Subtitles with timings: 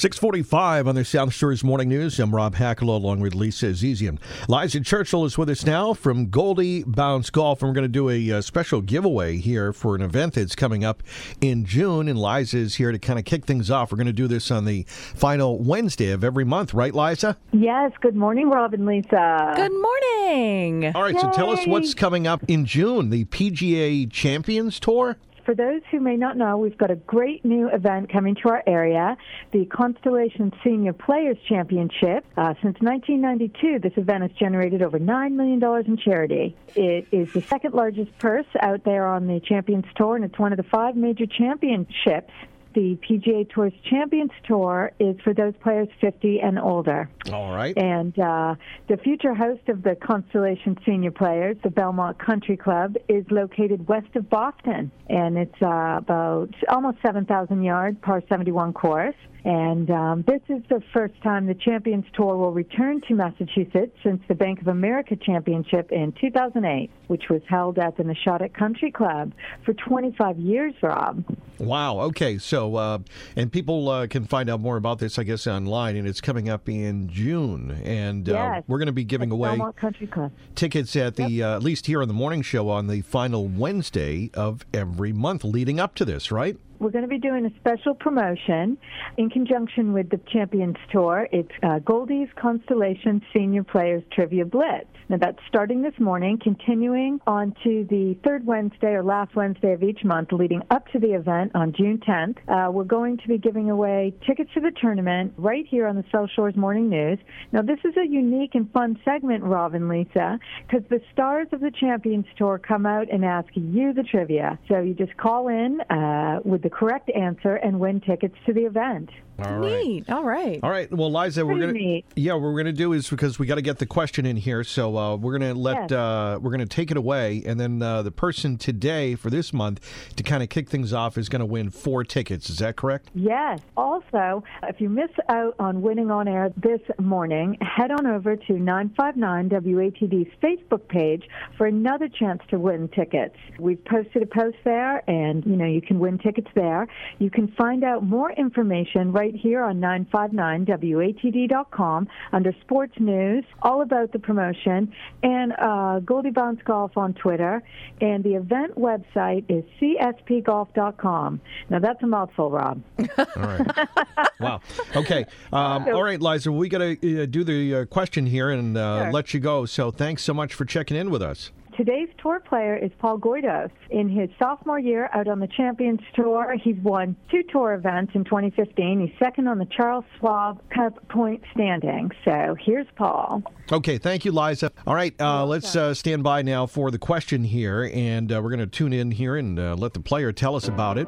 [0.00, 2.20] 645 on the South Shores Morning News.
[2.20, 4.20] I'm Rob Hacklow along with Lisa Azizian.
[4.48, 8.08] Liza Churchill is with us now from Goldie Bounce Golf, and we're going to do
[8.08, 11.02] a, uh, special giveaway here for an event that's coming up
[11.40, 12.06] in June.
[12.06, 13.90] And Liza is here to kind of kick things off.
[13.90, 17.36] We're going to do this on the final Wednesday of every month, right, Liza?
[17.50, 17.90] Yes.
[18.00, 19.52] Good morning, Rob and Lisa.
[19.56, 20.92] Good morning.
[20.94, 21.20] All right, Yay.
[21.20, 25.16] so tell us what's coming up in June the PGA Champions Tour?
[25.48, 28.62] For those who may not know, we've got a great new event coming to our
[28.66, 29.16] area,
[29.50, 32.22] the Constellation Senior Players Championship.
[32.36, 36.54] Uh, since 1992, this event has generated over $9 million in charity.
[36.76, 40.52] It is the second largest purse out there on the Champions Tour, and it's one
[40.52, 42.34] of the five major championships
[42.78, 47.10] the PGA Tour's Champions Tour is for those players 50 and older.
[47.32, 47.76] All right.
[47.76, 48.54] And uh,
[48.88, 54.14] the future host of the Constellation Senior Players, the Belmont Country Club, is located west
[54.14, 59.16] of Boston, and it's uh, about almost 7,000 yards, par 71 course.
[59.44, 64.20] And um, this is the first time the Champions Tour will return to Massachusetts since
[64.28, 69.32] the Bank of America Championship in 2008, which was held at the Nashawtuc Country Club
[69.64, 71.24] for 25 years, Rob.
[71.58, 72.00] Wow.
[72.00, 72.38] Okay.
[72.38, 72.98] So, uh,
[73.36, 76.48] and people uh, can find out more about this, I guess, online, and it's coming
[76.48, 77.80] up in June.
[77.84, 78.64] And uh, yes.
[78.66, 80.32] we're going to be giving away Belmont Country Club.
[80.54, 81.48] tickets at the, yep.
[81.48, 85.44] Uh, at least here on the morning show on the final Wednesday of every month
[85.44, 86.56] leading up to this, right?
[86.80, 88.78] We're going to be doing a special promotion
[89.16, 91.28] in conjunction with the Champions Tour.
[91.32, 94.86] It's uh, Goldie's Constellation Senior Players Trivia Blitz.
[95.08, 99.82] Now that's starting this morning, continuing on to the third Wednesday or last Wednesday of
[99.82, 102.36] each month, leading up to the event on June 10th.
[102.46, 106.04] Uh, we're going to be giving away tickets to the tournament right here on the
[106.12, 107.18] South Shores Morning News.
[107.52, 111.60] Now this is a unique and fun segment, Rob and Lisa, because the stars of
[111.60, 114.58] the Champions Tour come out and ask you the trivia.
[114.68, 118.52] So you just call in uh, with the the correct answer and win tickets to
[118.52, 119.08] the event.
[119.38, 119.84] All right.
[119.84, 120.10] Neat.
[120.10, 120.60] All right.
[120.62, 120.90] All right.
[120.92, 122.04] Well, Liza, Pretty we're gonna neat.
[122.16, 124.64] yeah, what we're gonna do is because we got to get the question in here,
[124.64, 125.92] so uh, we're gonna let yes.
[125.92, 129.80] uh, we're gonna take it away, and then uh, the person today for this month
[130.16, 132.50] to kind of kick things off is going to win four tickets.
[132.50, 133.08] Is that correct?
[133.14, 133.60] Yes.
[133.76, 138.52] Also, if you miss out on winning on air this morning, head on over to
[138.52, 143.36] 959 WATD's Facebook page for another chance to win tickets.
[143.58, 146.86] We've posted a post there, and you know you can win tickets there.
[147.18, 154.12] You can find out more information right here on 959WATD.com under sports news, all about
[154.12, 157.62] the promotion, and uh, Goldie Bounce Golf on Twitter.
[158.00, 161.40] And the event website is cspgolf.com.
[161.70, 162.82] Now, that's a mouthful, Rob.
[162.98, 163.88] all right.
[164.40, 164.60] wow.
[164.96, 165.24] Okay.
[165.52, 169.04] Um, all right, Liza, we got to uh, do the uh, question here and uh,
[169.04, 169.12] sure.
[169.12, 169.66] let you go.
[169.66, 171.50] So thanks so much for checking in with us.
[171.78, 173.70] Today's tour player is Paul Goydos.
[173.90, 178.24] In his sophomore year out on the Champions Tour, he's won two tour events in
[178.24, 179.06] 2015.
[179.06, 182.10] He's second on the Charles Schwab Cup point standing.
[182.24, 183.44] So here's Paul.
[183.70, 184.72] Okay, thank you, Liza.
[184.88, 188.50] All right, uh, let's uh, stand by now for the question here, and uh, we're
[188.50, 191.06] going to tune in here and uh, let the player tell us about it.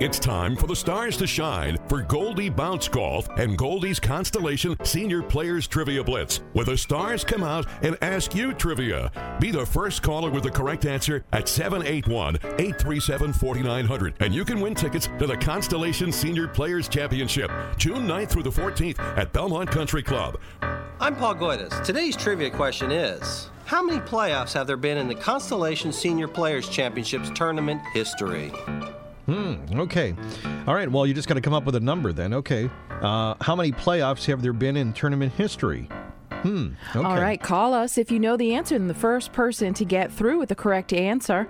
[0.00, 5.24] It's time for the stars to shine for Goldie Bounce Golf and Goldie's Constellation Senior
[5.24, 9.10] Players Trivia Blitz, where the stars come out and ask you trivia.
[9.40, 14.60] Be the first caller with the correct answer at 781 837 4900, and you can
[14.60, 19.68] win tickets to the Constellation Senior Players Championship, June 9th through the 14th at Belmont
[19.68, 20.38] Country Club.
[21.00, 21.82] I'm Paul Goydos.
[21.82, 26.68] Today's trivia question is How many playoffs have there been in the Constellation Senior Players
[26.68, 28.52] Championships tournament history?
[29.28, 29.56] Hmm.
[29.78, 30.14] Okay.
[30.66, 30.90] All right.
[30.90, 32.32] Well, you just got to come up with a number then.
[32.32, 32.70] Okay.
[33.02, 35.86] Uh, how many playoffs have there been in tournament history?
[36.30, 36.68] Hmm.
[36.96, 37.06] Okay.
[37.06, 37.38] All right.
[37.38, 38.74] Call us if you know the answer.
[38.74, 41.46] And the first person to get through with the correct answer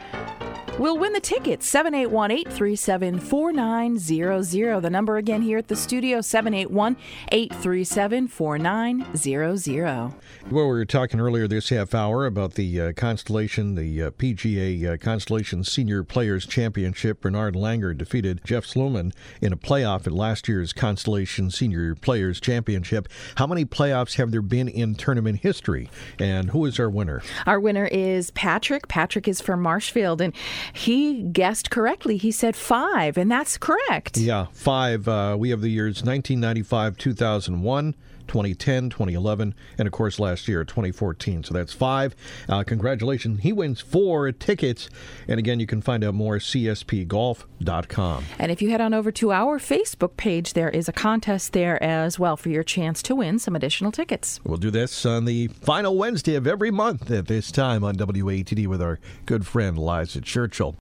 [0.78, 4.80] will win the tickets 781 837 4900.
[4.80, 6.96] The number again here at the studio 781
[7.32, 10.12] 837 4900.
[10.50, 14.94] Well, we were talking earlier this half hour about the uh, Constellation, the uh, PGA
[14.94, 17.20] uh, Constellation Senior Players Championship.
[17.20, 19.12] Bernard Langer defeated Jeff Sluman
[19.42, 23.08] in a playoff at last year's Constellation Senior Players Championship.
[23.36, 25.90] How many playoffs have there been in tournament history?
[26.18, 27.22] And who is our winner?
[27.46, 28.88] Our winner is Patrick.
[28.88, 30.32] Patrick is from Marshfield, and
[30.72, 32.16] he guessed correctly.
[32.16, 34.16] He said five, and that's correct.
[34.16, 35.08] Yeah, five.
[35.08, 37.94] Uh, we have the years 1995, 2001.
[38.28, 41.44] 2010, 2011, and of course last year, 2014.
[41.44, 42.14] So that's five.
[42.48, 43.40] Uh, congratulations.
[43.40, 44.88] He wins four tickets.
[45.26, 48.24] And again, you can find out more at cspgolf.com.
[48.38, 51.82] And if you head on over to our Facebook page, there is a contest there
[51.82, 54.40] as well for your chance to win some additional tickets.
[54.44, 58.66] We'll do this on the final Wednesday of every month at this time on WATD
[58.66, 60.76] with our good friend Liza Churchill.